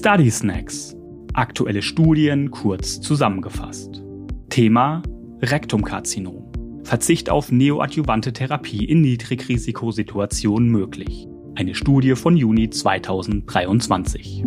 Study 0.00 0.30
Snacks. 0.30 0.96
Aktuelle 1.34 1.82
Studien 1.82 2.50
kurz 2.50 3.02
zusammengefasst. 3.02 4.02
Thema 4.48 5.02
Rektumkarzinom. 5.42 6.50
Verzicht 6.84 7.28
auf 7.28 7.52
neoadjuvante 7.52 8.32
Therapie 8.32 8.86
in 8.86 9.02
Niedrigrisikosituationen 9.02 10.70
möglich. 10.70 11.28
Eine 11.54 11.74
Studie 11.74 12.14
von 12.14 12.34
Juni 12.34 12.70
2023. 12.70 14.42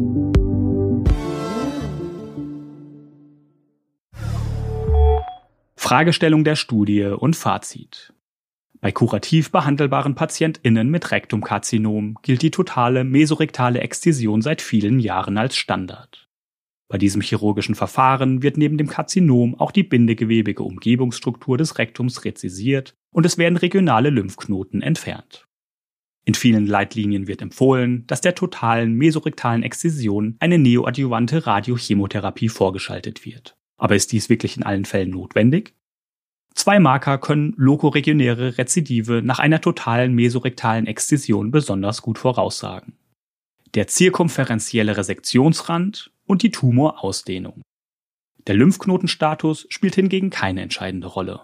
Fragestellung 5.76 6.44
der 6.44 6.56
Studie 6.56 7.04
und 7.04 7.36
Fazit. 7.36 8.12
Bei 8.84 8.92
kurativ 8.92 9.50
behandelbaren 9.50 10.14
PatientInnen 10.14 10.90
mit 10.90 11.10
Rektumkarzinom 11.10 12.18
gilt 12.22 12.42
die 12.42 12.52
totale 12.52 13.06
mesorektale 13.06 13.80
Exzision 13.80 14.42
seit 14.42 14.62
vielen 14.62 15.00
Jahren 15.00 15.38
als 15.38 15.56
Standard. 15.56 16.28
Bei 16.90 16.98
diesem 16.98 17.22
chirurgischen 17.22 17.76
Verfahren 17.76 18.44
wird 18.44 18.58
neben 18.58 18.78
dem 18.78 18.88
Karzinom 18.88 19.58
auch 19.58 19.72
die 19.72 19.84
bindegewebige 19.84 20.64
Umgebungsstruktur 20.64 21.58
des 21.58 21.78
Rektums 21.78 22.26
rezisiert 22.26 22.94
und 23.14 23.26
es 23.26 23.38
werden 23.38 23.56
regionale 23.56 24.10
Lymphknoten 24.10 24.82
entfernt. 24.82 25.48
In 26.26 26.34
vielen 26.34 26.68
Leitlinien 26.68 27.26
wird 27.26 27.42
empfohlen, 27.42 28.06
dass 28.08 28.20
der 28.20 28.36
totalen 28.36 28.96
mesorektalen 28.96 29.64
Exzision 29.64 30.36
eine 30.40 30.60
neoadjuvante 30.60 31.48
Radiochemotherapie 31.48 32.50
vorgeschaltet 32.50 33.26
wird. 33.26 33.56
Aber 33.78 33.96
ist 33.96 34.12
dies 34.12 34.28
wirklich 34.28 34.58
in 34.58 34.64
allen 34.64 34.84
Fällen 34.84 35.12
notwendig? 35.12 35.74
Zwei 36.56 36.80
Marker 36.80 37.18
können 37.18 37.54
lokoregionäre 37.58 38.58
Rezidive 38.58 39.22
nach 39.24 39.40
einer 39.40 39.60
totalen 39.60 40.14
mesorektalen 40.14 40.88
Exzision 40.88 41.52
besonders 41.52 42.02
gut 42.02 42.20
voraussagen. 42.20 42.94
Der 43.74 43.88
zirkumferenzielle 43.88 44.96
Resektionsrand 44.96 46.12
und 46.26 46.44
die 46.44 46.52
Tumorausdehnung. 46.52 47.62
Der 48.46 48.56
Lymphknotenstatus 48.56 49.66
spielt 49.70 49.96
hingegen 49.96 50.30
keine 50.30 50.62
entscheidende 50.62 51.08
Rolle. 51.08 51.42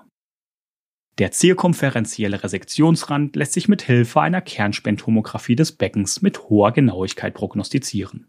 Der 1.18 1.32
zirkumferenzielle 1.32 2.44
Resektionsrand 2.44 3.36
lässt 3.36 3.54
sich 3.54 3.68
mit 3.68 3.82
Hilfe 3.82 4.22
einer 4.22 4.42
Kernspendtomographie 4.42 5.56
des 5.56 5.74
Beckens 5.74 6.22
mit 6.22 6.44
hoher 6.44 6.72
Genauigkeit 6.72 7.34
prognostizieren. 7.34 8.28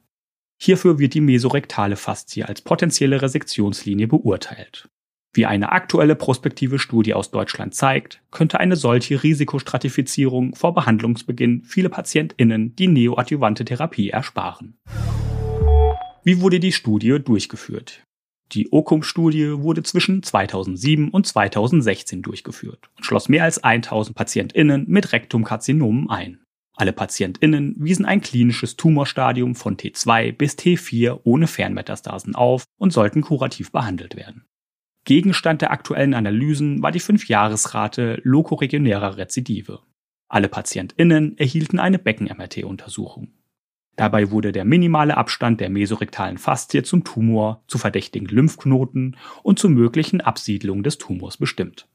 Hierfür 0.61 0.99
wird 0.99 1.15
die 1.15 1.21
mesorektale 1.21 1.97
Faszie 1.97 2.45
als 2.45 2.63
potenzielle 2.63 3.23
Resektionslinie 3.23 4.09
beurteilt. 4.09 4.89
Wie 5.33 5.47
eine 5.47 5.71
aktuelle 5.71 6.17
prospektive 6.17 6.81
Studie 6.81 7.15
aus 7.15 7.31
Deutschland 7.31 7.75
zeigt, 7.75 8.21
könnte 8.33 8.59
eine 8.59 8.75
solche 8.75 9.23
Risikostratifizierung 9.23 10.57
vor 10.57 10.75
Behandlungsbeginn 10.75 11.63
viele 11.63 11.89
PatientInnen 11.89 12.75
die 12.75 12.89
neoadjuvante 12.89 13.65
Therapie 13.65 14.11
ersparen. 14.11 14.77
Wie 16.25 16.41
wurde 16.41 16.59
die 16.59 16.73
Studie 16.73 17.19
durchgeführt? 17.25 18.03
Die 18.53 18.73
OCUM-Studie 18.73 19.59
wurde 19.59 19.85
zwischen 19.85 20.25
2007 20.25 21.11
und 21.11 21.29
2016 21.29 22.23
durchgeführt 22.23 22.91
und 22.97 23.05
schloss 23.05 23.29
mehr 23.29 23.45
als 23.45 23.63
1000 23.63 24.17
PatientInnen 24.17 24.87
mit 24.89 25.13
Rektumkarzinomen 25.13 26.11
ein. 26.11 26.41
Alle 26.75 26.93
PatientInnen 26.93 27.77
wiesen 27.79 28.05
ein 28.05 28.21
klinisches 28.21 28.75
Tumorstadium 28.75 29.55
von 29.55 29.77
T2 29.77 30.33
bis 30.33 30.55
T4 30.55 31.21
ohne 31.23 31.47
Fernmetastasen 31.47 32.35
auf 32.35 32.65
und 32.79 32.93
sollten 32.93 33.21
kurativ 33.21 33.71
behandelt 33.71 34.17
werden. 34.17 34.47
Gegenstand 35.11 35.61
der 35.61 35.73
aktuellen 35.73 36.15
Analysen 36.15 36.85
war 36.85 36.93
die 36.93 37.01
5-Jahresrate 37.01 38.21
lokoregionärer 38.23 39.17
Rezidive. 39.17 39.81
Alle 40.29 40.49
PatientInnen 40.49 41.37
erhielten 41.37 41.81
eine 41.81 41.99
Becken-MRT-Untersuchung. 41.99 43.33
Dabei 43.97 44.31
wurde 44.31 44.53
der 44.53 44.65
minimale 44.65 45.17
Abstand 45.17 45.61
der 45.61 45.69
mesorektalen 45.69 46.39
Faszie 46.39 46.85
zum 46.85 47.03
Tumor, 47.03 47.65
zu 47.67 47.77
verdächtigen 47.77 48.29
Lymphknoten 48.29 49.17
und 49.43 49.59
zur 49.59 49.71
möglichen 49.71 50.21
Absiedlung 50.21 50.85
des 50.85 50.99
Tumors 50.99 51.39
bestimmt. 51.39 51.89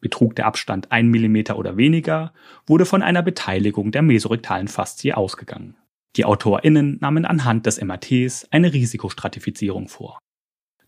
Betrug 0.00 0.34
der 0.34 0.46
Abstand 0.46 0.90
1 0.90 1.16
mm 1.16 1.52
oder 1.54 1.76
weniger, 1.76 2.32
wurde 2.66 2.86
von 2.86 3.02
einer 3.02 3.22
Beteiligung 3.22 3.92
der 3.92 4.02
mesorektalen 4.02 4.66
Faszie 4.66 5.16
ausgegangen. 5.16 5.76
Die 6.16 6.24
AutorInnen 6.24 6.98
nahmen 7.00 7.24
anhand 7.24 7.66
des 7.66 7.80
MRTs 7.80 8.48
eine 8.50 8.72
Risikostratifizierung 8.72 9.86
vor. 9.86 10.18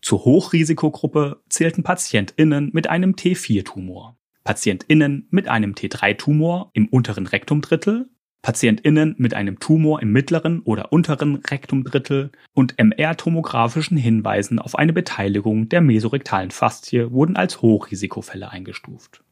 Zur 0.01 0.25
Hochrisikogruppe 0.25 1.41
zählten 1.47 1.83
PatientInnen 1.83 2.71
mit 2.73 2.89
einem 2.89 3.13
T4-Tumor, 3.13 4.17
PatientInnen 4.43 5.27
mit 5.29 5.47
einem 5.47 5.73
T3-Tumor 5.73 6.71
im 6.73 6.87
unteren 6.87 7.27
Rektumdrittel, 7.27 8.09
PatientInnen 8.41 9.13
mit 9.19 9.35
einem 9.35 9.59
Tumor 9.59 10.01
im 10.01 10.11
mittleren 10.11 10.61
oder 10.61 10.91
unteren 10.91 11.35
Rektumdrittel 11.35 12.31
und 12.53 12.79
MR-tomografischen 12.79 13.97
Hinweisen 13.97 14.57
auf 14.57 14.75
eine 14.75 14.93
Beteiligung 14.93 15.69
der 15.69 15.81
mesorektalen 15.81 16.49
Faszie 16.49 17.11
wurden 17.11 17.35
als 17.35 17.61
Hochrisikofälle 17.61 18.49
eingestuft. 18.49 19.23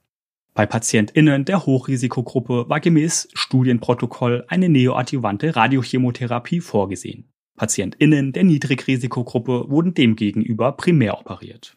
Bei 0.54 0.68
PatientInnen 0.68 1.46
der 1.46 1.66
Hochrisikogruppe 1.66 2.70
war 2.70 2.80
gemäß 2.80 3.30
Studienprotokoll 3.34 4.46
eine 4.48 4.70
neoadjuvante 4.70 5.56
Radiochemotherapie 5.56 6.60
vorgesehen. 6.60 7.32
PatientInnen 7.60 8.32
der 8.32 8.46
Niedrigrisikogruppe 8.46 9.66
wurden 9.68 9.94
demgegenüber 9.94 10.72
primär 10.72 11.20
operiert. 11.20 11.76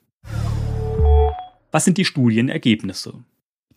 Was 1.72 1.84
sind 1.84 1.98
die 1.98 2.04
Studienergebnisse? 2.04 3.24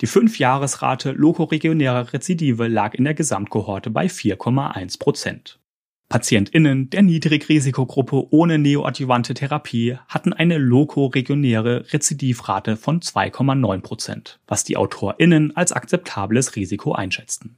Die 0.01 0.07
5-Jahresrate 0.07 1.13
lokoregionärer 1.13 2.13
Rezidive 2.13 2.67
lag 2.67 2.93
in 2.93 3.05
der 3.05 3.15
Gesamtkohorte 3.15 3.89
bei 3.89 4.05
4,1 4.05 4.99
Prozent. 4.99 5.59
PatientInnen 6.07 6.91
der 6.91 7.01
Niedrigrisikogruppe 7.01 8.27
ohne 8.29 8.59
neoadjuvante 8.59 9.33
Therapie 9.33 9.97
hatten 10.07 10.31
eine 10.31 10.59
lokoregionäre 10.59 11.91
Rezidivrate 11.91 12.77
von 12.77 12.99
2,9 12.99 13.81
Prozent, 13.81 14.39
was 14.45 14.63
die 14.63 14.77
AutorInnen 14.77 15.55
als 15.55 15.71
akzeptables 15.71 16.55
Risiko 16.55 16.91
einschätzten. 16.91 17.57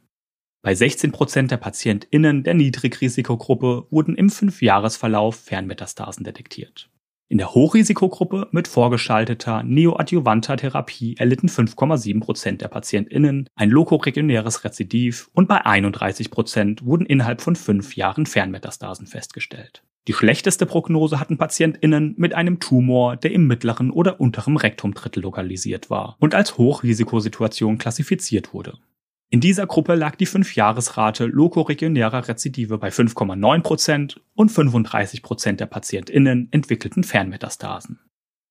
Bei 0.68 0.76
16 0.76 1.14
Prozent 1.14 1.50
der 1.50 1.56
PatientInnen 1.56 2.44
der 2.44 2.54
Niedrigrisikogruppe 2.54 3.88
wurden 3.90 4.18
im 4.18 4.30
Fünfjahresverlauf 4.30 5.38
Fernmetastasen 5.38 6.26
detektiert. 6.26 6.90
In 7.30 7.38
der 7.38 7.54
Hochrisikogruppe 7.54 8.50
mit 8.52 8.68
vorgeschalteter 8.68 9.64
neoadjuvanter 9.64 10.58
Therapie 10.58 11.16
erlitten 11.18 11.48
5,7 11.48 12.20
Prozent 12.20 12.62
der 12.62 12.68
PatientInnen 12.68 13.48
ein 13.56 13.70
lokoregionäres 13.70 14.66
Rezidiv 14.66 15.30
und 15.32 15.48
bei 15.48 15.66
31 15.66 16.32
Prozent 16.32 16.84
wurden 16.84 17.06
innerhalb 17.06 17.40
von 17.40 17.56
fünf 17.56 17.96
Jahren 17.96 18.26
Fernmetastasen 18.26 19.08
festgestellt. 19.08 19.84
Die 20.10 20.14
schlechteste 20.14 20.66
Prognose 20.66 21.18
hatten 21.18 21.38
PatientInnen 21.38 22.16
mit 22.18 22.34
einem 22.34 22.60
Tumor, 22.60 23.16
der 23.16 23.32
im 23.32 23.48
mittleren 23.48 23.90
oder 23.90 24.20
unteren 24.20 24.58
Rektumdrittel 24.58 25.24
lokalisiert 25.24 25.90
war 25.90 26.18
und 26.20 26.36
als 26.36 26.58
Hochrisikosituation 26.58 27.78
klassifiziert 27.78 28.54
wurde. 28.54 28.80
In 29.30 29.42
dieser 29.42 29.68
Gruppe 29.68 29.96
lag 29.96 30.16
die 30.16 30.28
5-Jahresrate 30.28 31.26
lokoregionärer 31.26 32.30
Rezidive 32.30 32.78
bei 32.78 32.90
5,9% 32.90 34.18
und 34.36 34.52
35% 34.52 35.54
der 35.54 35.66
PatientInnen 35.66 36.48
entwickelten 36.52 37.04
Fernmetastasen. 37.04 38.00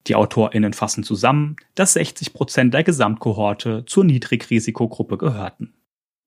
Die 0.07 0.15
AutorInnen 0.15 0.75
fassen 0.75 1.03
zusammen, 1.03 1.57
dass 1.75 1.97
60% 1.97 2.71
der 2.71 2.85
Gesamtkohorte 2.85 3.85
zur 3.87 4.05
Niedrigrisikogruppe 4.05 5.17
gehörten. 5.17 5.73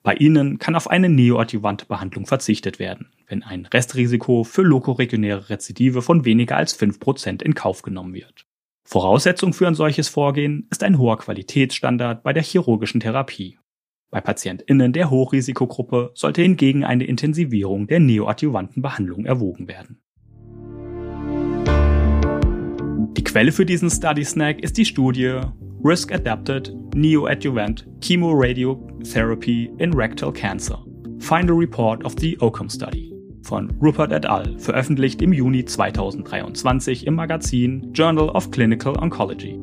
Bei 0.02 0.16
ihnen 0.16 0.58
kann 0.58 0.76
auf 0.76 0.90
eine 0.90 1.10
neoadjuvante 1.10 1.86
Behandlung 1.86 2.26
verzichtet 2.26 2.80
werden, 2.80 3.12
wenn 3.28 3.44
ein 3.44 3.68
Restrisiko 3.68 4.44
für 4.44 4.64
lokoregionäre 4.64 5.50
Rezidive 5.50 6.02
von 6.02 6.26
weniger 6.26 6.58
als 6.58 6.78
5% 6.80 7.44
in 7.44 7.54
Kauf 7.54 7.84
genommen 7.84 8.16
wird. 8.16 8.48
Voraussetzung 8.84 9.54
für 9.54 9.68
ein 9.68 9.76
solches 9.76 10.10
Vorgehen 10.10 10.68
ist 10.72 10.82
ein 10.82 10.98
hoher 10.98 11.20
Qualitätsstandard 11.20 12.24
bei 12.24 12.34
der 12.34 12.42
chirurgischen 12.42 13.02
Therapie. 13.02 13.60
Bei 14.12 14.22
PatientInnen 14.22 14.92
der 14.92 15.12
Hochrisikogruppe 15.12 16.12
sollte 16.16 16.42
hingegen 16.42 16.84
eine 16.84 17.04
Intensivierung 17.04 17.88
der 17.88 18.00
neoadjuvanten 18.00 18.82
Behandlung 18.82 19.26
erwogen 19.26 19.68
werden. 19.68 20.02
Die 23.16 23.24
Quelle 23.24 23.52
für 23.52 23.66
diesen 23.66 23.90
Study 23.90 24.24
Snack 24.24 24.64
ist 24.64 24.78
die 24.78 24.86
Studie 24.86 25.40
Risk 25.84 26.12
Adapted 26.12 26.76
Neoadjuvant 26.96 27.88
Chemoradiotherapy 28.02 29.72
in 29.78 29.94
Rectal 29.94 30.34
Cancer. 30.34 30.84
Find 31.20 31.50
a 31.52 31.54
Report 31.54 32.04
of 32.04 32.16
the 32.20 32.40
OCOM 32.40 32.70
Study 32.70 33.14
von 33.44 33.72
Rupert 33.82 34.12
et 34.12 34.26
al., 34.26 34.58
veröffentlicht 34.60 35.22
im 35.22 35.34
Juni 35.34 35.66
2023 35.66 37.08
im 37.08 37.16
Magazin 37.16 37.92
Journal 37.94 38.30
of 38.30 38.52
Clinical 38.52 38.96
Oncology. 38.98 39.60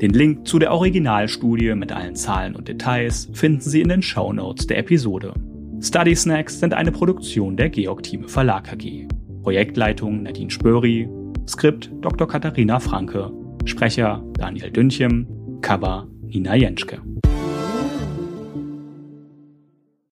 Den 0.00 0.10
Link 0.10 0.46
zu 0.46 0.58
der 0.58 0.72
Originalstudie 0.72 1.74
mit 1.74 1.92
allen 1.92 2.16
Zahlen 2.16 2.56
und 2.56 2.66
Details 2.66 3.30
finden 3.32 3.60
Sie 3.60 3.80
in 3.80 3.88
den 3.88 4.02
Show 4.02 4.32
Notes 4.32 4.66
der 4.66 4.78
Episode. 4.78 5.34
Study 5.80 6.16
Snacks 6.16 6.58
sind 6.58 6.74
eine 6.74 6.90
Produktion 6.90 7.56
der 7.56 7.68
Georg 7.68 8.02
Thieme 8.02 8.28
Verlag 8.28 8.72
AG. 8.72 9.06
Projektleitung 9.42 10.24
Nadine 10.24 10.50
Spöri, 10.50 11.08
Skript 11.46 11.92
Dr. 12.00 12.26
Katharina 12.26 12.80
Franke, 12.80 13.30
Sprecher 13.66 14.24
Daniel 14.36 14.70
Dünchem, 14.70 15.26
Cover 15.60 16.08
Nina 16.22 16.56
Jenschke. 16.56 17.00